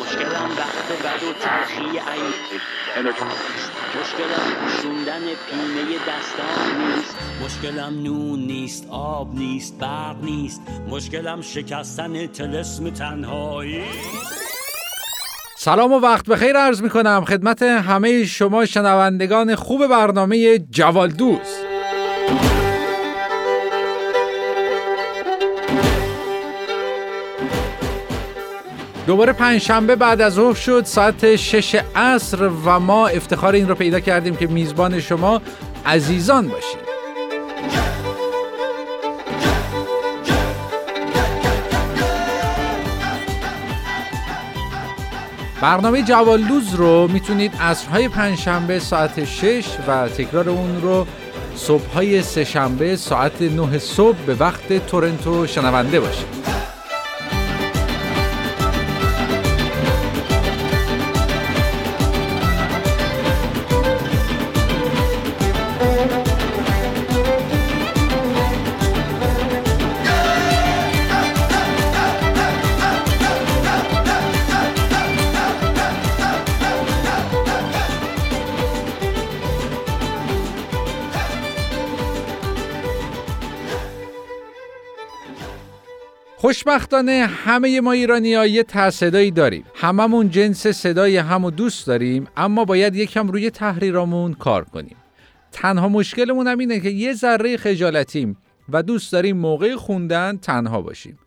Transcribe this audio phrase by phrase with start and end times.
[0.00, 2.22] مشکلم وقت بد و تلخی ای
[4.00, 7.16] مشکلم پوشوندن پینه دستان نیست.
[7.44, 10.62] مشکلم نون نیست آب نیست برق نیست.
[10.88, 13.84] مشکلم شکستن تلسم تنهایی.
[15.56, 21.38] سلام و وقت بخیر عرض می کنم خدمت همه شما شنوندگان خوب برنامه جوالدوز
[29.08, 34.00] دوباره پنجشنبه بعد از ظهر شد ساعت شش عصر و ما افتخار این رو پیدا
[34.00, 35.42] کردیم که میزبان شما
[35.86, 36.80] عزیزان باشیم
[45.60, 51.06] برنامه جوالدوز رو می‌تونید عصرهای پنجشنبه ساعت 6 و تکرار اون رو
[51.56, 56.37] صبحهای سهشنبه ساعت 9 صبح به وقت تورنتو شنونده باشید.
[86.40, 89.64] خوشبختانه همه ما ایرانی ها یه صدایی داریم.
[89.74, 94.96] هممون جنس صدای همو دوست داریم اما باید یکم روی تحریرامون کار کنیم.
[95.52, 98.36] تنها مشکلمون هم اینه که یه ذره خجالتیم
[98.68, 101.18] و دوست داریم موقع خوندن تنها باشیم.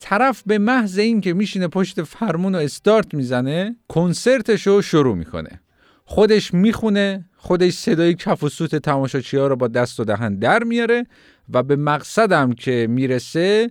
[0.00, 5.60] طرف به محض این که میشینه پشت فرمون و استارت می‌زنه کنسرتش رو شروع می‌کنه.
[6.04, 10.64] خودش می‌خونه خودش صدای کف و سوت تماشاچی ها رو با دست و دهن در
[10.64, 11.06] میاره
[11.52, 13.70] و به مقصدم که می‌رسه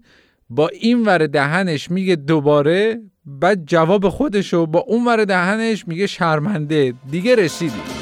[0.55, 6.93] با این ور دهنش میگه دوباره بعد جواب خودشو با اون ور دهنش میگه شرمنده.
[7.11, 7.92] دیگه رسیدی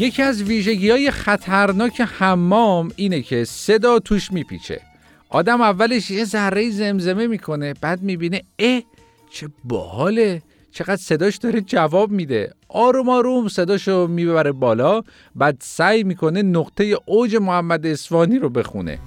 [0.00, 4.80] یکی از ویژگی های خطرناک حمام اینه که صدا توش میپیچه.
[5.28, 8.82] آدم اولش یه ذره زمزمه می‌کنه بعد می‌بینه اه
[9.30, 12.54] چه باحاله چقدر صداش داره جواب میده.
[12.68, 15.02] آروم آروم صداشو می‌بره بالا
[15.34, 18.98] بعد سعی می‌کنه نقطه اوج محمد اسفانی رو بخونه.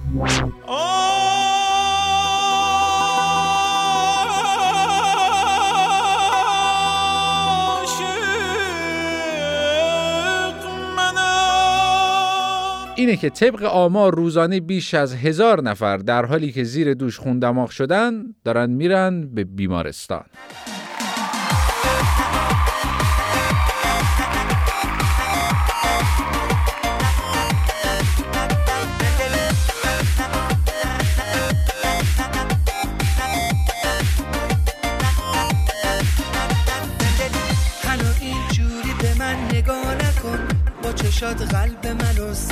[12.96, 17.38] اینه که طبق آمار روزانه بیش از هزار نفر در حالی که زیر دوش خون
[17.38, 20.24] دماغ شدن دارن میرن به بیمارستان.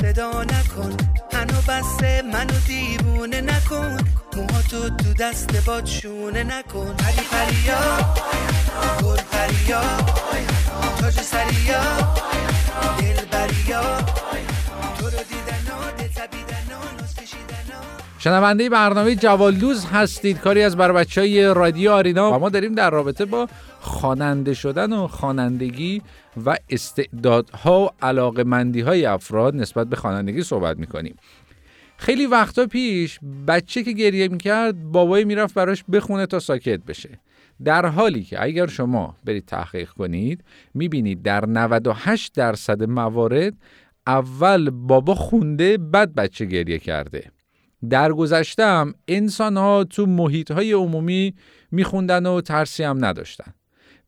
[0.01, 0.91] صدا نکن.
[1.33, 3.97] هنو بسته منو دیوونه نکن.
[4.35, 6.93] موهاتو تو دست باد شونه نکن.
[6.97, 7.81] پری پریا
[9.03, 9.81] گل پریا.
[10.99, 11.17] تاج
[18.23, 20.39] شنونده برنامه جوالدوز هستید.
[20.39, 22.31] کاری از بر بچه های رادیو آرینا.
[22.31, 23.47] و ما داریم در رابطه با
[23.79, 26.01] خواننده شدن و خوانندگی
[26.45, 31.15] و استعدادها و علاقمندی های افراد نسبت به خوانندگی صحبت می‌کنیم.
[31.97, 37.19] خیلی وقتا پیش بچه که گریه می‌کرد بابای می‌رفت براش بخونه تا ساکت بشه.
[37.63, 43.53] در حالی که اگر شما برید تحقیق کنید می‌بینید در 98 درصد موارد
[44.07, 47.31] اول بابا خونده بعد بچه گریه کرده.
[47.89, 51.33] در گذشتم انسان ها تو محیط های عمومی
[51.71, 53.53] میخوندن و ترسی هم نداشتن.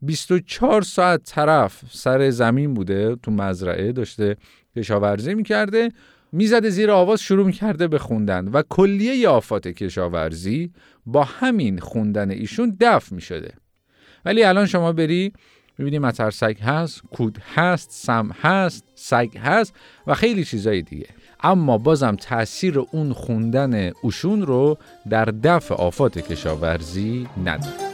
[0.02, 4.38] 24 ساعت طرف سر زمین بوده تو مزرعه داشته
[4.76, 5.90] کشاورزی می‌کرده
[6.32, 10.72] می‌زده زیر آواز شروع می‌کرده به خوندن و کلیه آفات کشاورزی
[11.06, 13.54] با همین خوندن ایشون دفع می‌شده.
[14.26, 15.34] ولی الان شما بری
[15.78, 19.74] می‌بینی مترسک هست کود هست سم هست سگ هست
[20.08, 21.08] و خیلی چیزای دیگه.
[21.46, 24.78] اما بازم تاثیر اون خوندن اوشون رو
[25.10, 27.85] در دفع آفات کشاورزی نداره.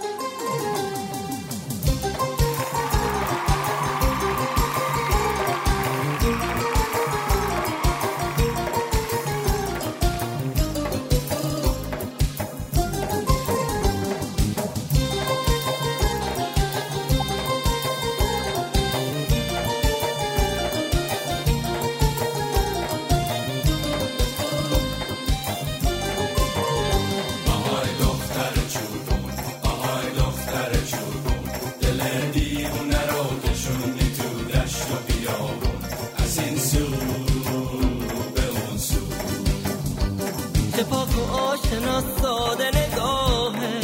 [41.84, 43.82] از ساده نگاهه.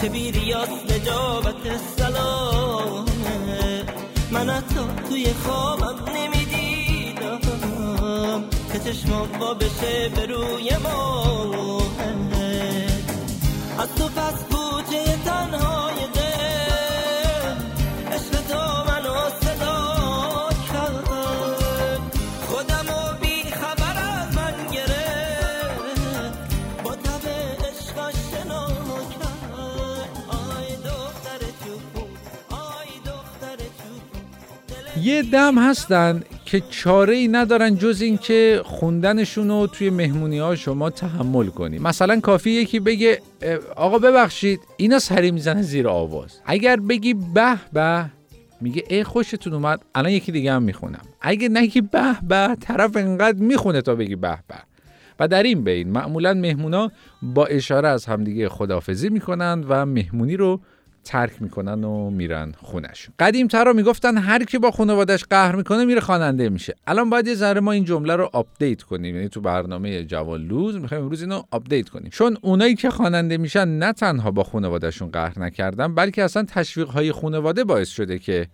[0.00, 3.84] چه بی ریاض نجابت سلامه.
[4.30, 7.40] من حتی توی خوابم نمی‌دیدم
[8.72, 11.80] که چشمام با بشه به روی ما
[13.78, 15.99] از تو پس کوچه تنهای
[35.02, 40.90] یه دم هستن که چاره ای ندارن جز اینکه خوندنشون رو توی مهمونی ها شما
[40.90, 43.22] تحمل کنی مثلا کافی یکی بگه
[43.76, 46.38] آقا ببخشید اینا سری می‌زنه زیر آواز.
[46.44, 48.04] اگر بگی به به
[48.60, 51.02] میگه ای خوشتون اومد الان یکی دیگه هم می‌خونم.
[51.20, 54.54] اگه نگی به به طرف انقدر می‌خونه تا بگی به به.
[55.20, 56.90] و در این بین معمولا مهمونا
[57.22, 60.60] با اشاره از همدیگه خدافزی می‌کنن و مهمونی رو
[61.04, 66.00] ترک می‌کنن و میرن خونش قدیم ترا می‌گفتن هر کی با خانوادش قهر می‌کنه میره
[66.00, 66.74] خواننده میشه.
[66.86, 69.14] الان باید یه ذره ما این جمله رو update کنیم.
[69.14, 72.10] یعنی تو برنامه جوالدوز می‌خوایم امروز اینو update کنیم.
[72.10, 77.12] چون اونایی که خواننده میشن نه تنها با خانوادهشون قهر نکردن بلکه اصلا تشویق های
[77.12, 78.46] خانواده باعث شده که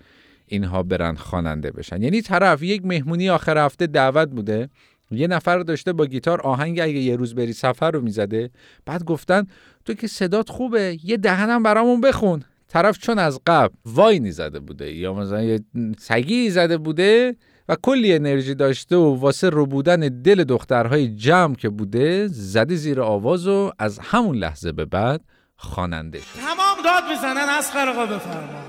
[0.47, 2.03] اینها برن خواننده بشن.
[2.03, 4.69] یعنی طرف یک مهمونی آخر هفته دعوت بوده.
[5.11, 8.51] یه نفر داشته با گیتار آهنگ اگه یه روز بری سفر رو می‌زده
[8.87, 9.47] بعد گفتن
[9.85, 12.43] تو که صدات خوبه یه دهنم برامون بخون.
[12.69, 15.61] طرف چون از قبل واینی زده بوده یا مثلا یه
[15.99, 17.37] سگی زده بوده
[17.69, 23.01] و کلی انرژی داشته و واسه رو بودن دل دخترهای جمع که بوده زده زیر
[23.01, 25.21] آواز و از همون لحظه به بعد
[25.57, 26.41] خواننده شد.
[26.41, 28.63] تمام داد بزنن از آقا بفرما.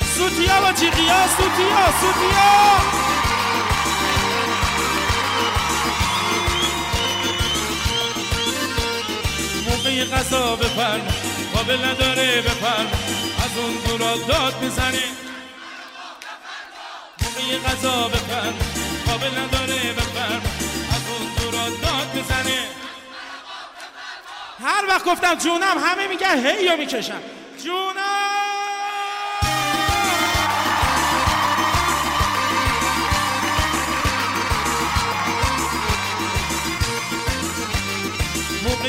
[0.00, 3.11] سوتیا با جیغیا سوتیا سوتیا!
[9.92, 11.10] موقع غذا بفرما
[11.54, 12.90] قابل نداره بفرما
[13.44, 15.02] از اون دورا داد بزنه
[17.22, 18.58] موقع غذا بفرما
[19.06, 20.50] قابل نداره بفرما
[20.94, 22.58] از اون دورا داد بزنه
[24.64, 27.20] هر وقت گفتم جونم همه میگن هی یا می‌کشم.
[27.64, 28.21] جونم!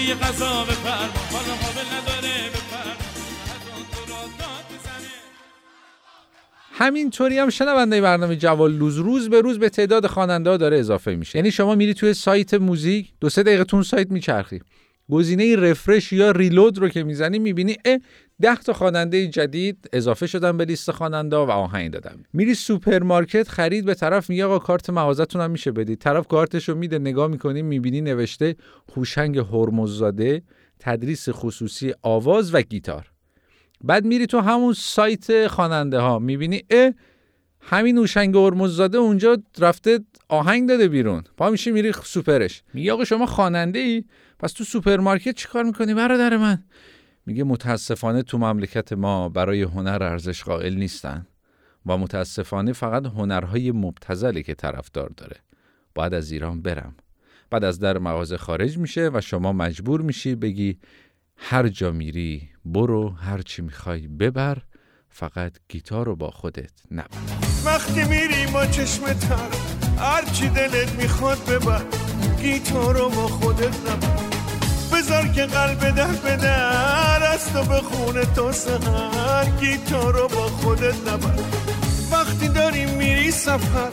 [0.03, 2.93] موقع غذا بفرما حالا قابل نداره بفرما
[6.71, 11.39] همینطوری هم شنونده برنامه جوالدوز روز به روز به تعداد خواننده داره اضافه میشه.
[11.39, 14.61] یعنی شما میری توی سایت موزیک دو سه دقیقه تون سایت میچرخی.
[15.11, 17.97] گزینه refresh یا reload رو که می‌زنی می‌بینی اه
[18.41, 22.23] ده تا خواننده جدید اضافه شدن به لیست خواننده و آهنگ دادن.
[22.33, 25.99] میری سوپرمارکت خرید به طرف میگه آقا کارت مغازتون هم میشه بدید.
[25.99, 28.55] طرف کارتش رو میده نگاه می‌کنی می‌بینی نوشته
[28.95, 30.41] هوشنگ هرمززاده
[30.79, 33.11] تدریس خصوصی آواز و گیتار.
[33.83, 36.91] بعد میری تو همون سایت خواننده ها می‌بینی اه
[37.61, 39.99] همین هوشنگ هرمززاده اونجا رفته
[40.29, 41.23] آهنگ داده بیرون.
[41.37, 42.63] پا میشی میری سوپرش.
[42.73, 44.03] میگه آقا شما خواننده ای؟
[44.43, 46.63] پس تو سوپرمارکت چیکار می‌کنی برادر من؟
[47.25, 51.27] میگه متاسفانه تو مملکت ما برای هنر ارزش قائل نیستن
[51.85, 55.35] و متاسفانه فقط هنرهای مبتذلی که طرفدار داره.
[55.95, 56.95] باید از ایران برم.
[57.49, 60.79] بعد از در مغازه خارج میشه و شما مجبور میشی بگی
[61.37, 64.57] هر جا میری برو هر چی می‌خوای ببر
[65.09, 67.17] فقط گیتار رو با خودت نبر.
[67.65, 69.49] وقتی میری با چشم تر
[69.97, 71.81] هرچی دلت می‌خواد ببر.
[72.41, 73.82] گیتار رو با خودت
[75.43, 81.43] که قلب در به در از تو بخونه تا سهر گیتار رو با خودت نبر.
[82.11, 83.89] وقتی داری میری سفر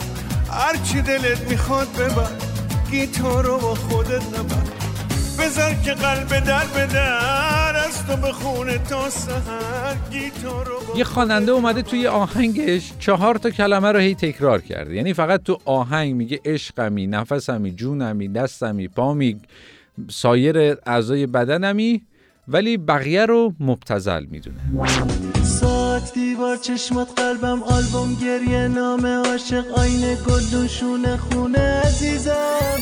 [0.51, 2.31] هرچی دلت می‌خواد ببر.
[2.91, 4.63] گیتار رو با خودت نبر.
[5.39, 11.51] بذار که قلب در به در از تو بخونه تا سهر گیتار رو یه خواننده
[11.51, 14.95] اومده توی آهنگش چهار تا کلمه رو هی تکرار کرده.
[14.95, 19.41] یعنی فقط تو آهنگ میگه عشقمی نفسمی جونمی دستمی پامی
[20.09, 22.01] سایر اعضای بدنمی
[22.47, 24.59] ولی بقیه رو مبتزل می‌دونه.
[25.43, 32.79] ساعت دیوار چشمات قلبم آلبوم گریه نام عاشق آینه گلدون خونه عزیزم.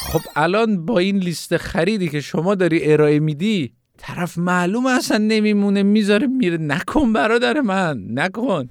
[0.00, 5.82] خب الان با این لیست خریدی که شما داری ارائه میدی طرف معلومه اصلا نمیمونه
[5.82, 6.56] می‌ذاره میره.
[6.56, 8.68] نکن برادر من نکن.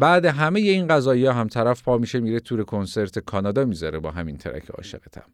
[0.00, 4.36] بعد همه این قضایی هم طرف پا میشه میره تور کنسرت کانادا می‌ذاره با همین
[4.36, 5.24] ترک عاشقتم.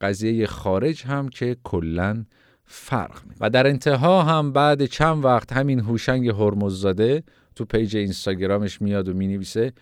[0.00, 2.24] قضیه خارج هم که کلا
[2.66, 7.22] فرق می و در انتها هم بعد چند وقت همین هوشنگ هرمززاده
[7.56, 9.72] تو پیج اینستاگرامش میاد و می‌نویسه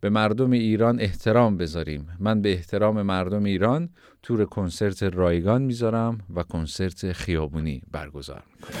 [0.00, 2.08] به مردم ایران احترام بذاریم.
[2.18, 3.88] من به احترام مردم ایران
[4.22, 8.72] تور کنسرت رایگان می‌ذارم و کنسرت خیابونی برگزار می‌کنم.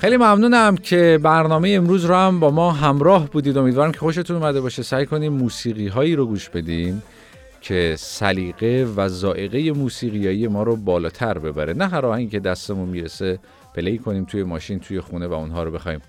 [0.00, 3.58] خیلی ممنونم که برنامه امروز رو هم با ما همراه بودید.
[3.58, 4.82] امیدوارم که خوشتون اومده باشه.
[4.82, 7.02] سعی کنیم موسیقی هایی رو گوش بدیم
[7.60, 11.72] که سلیقه و ذائقه موسیقیایی ما رو بالاتر ببره.
[11.72, 13.38] نه هر آهنگی که دستمون می‌رسه
[13.74, 16.00] پلی کنیم توی ماشین توی خونه و اونها رو بخوایم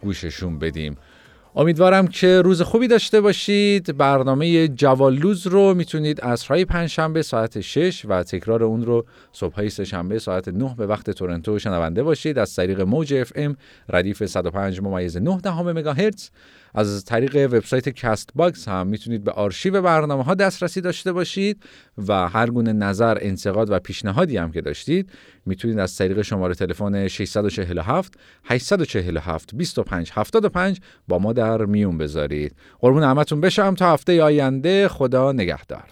[0.00, 0.96] گوششون بدیم.
[1.58, 3.96] امیدوارم که روز خوبی داشته باشید.
[3.96, 10.48] برنامه جوالوز رو می‌تونید عصرهای پنجشنبه ساعت 6 و تکرار اون رو صبحهای سهشنبه ساعت
[10.48, 12.38] 9 به وقت تورنتو شنونده باشید.
[12.38, 13.56] از طریق موج اف ام
[13.88, 16.30] ردیف 105 ممیز 9 دهم مگاهرتز.
[16.74, 21.62] از طریق وبسایت Castbox هم می‌تونید به آرشیو برنامه ها دسترسی داشته باشید
[22.08, 25.10] و هر گونه نظر، انتقاد و پیشنهادی هم که داشتید
[25.46, 32.54] می‌تونید از طریق شماره تلفن 647 847 25 75 با ما در میون بذارید.
[32.80, 35.84] قربون همتون بشم تا هفته آینده خدا نگهدار.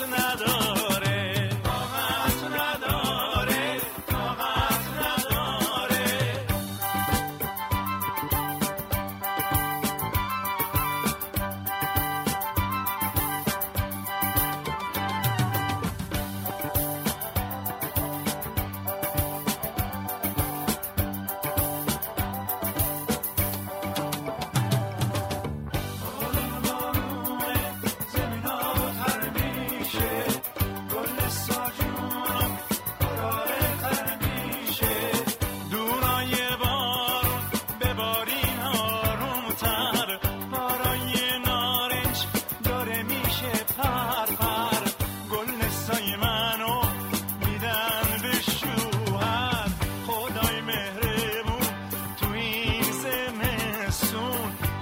[0.00, 0.65] another.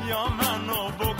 [0.08, 0.70] جونم
[1.00, 1.13] حسین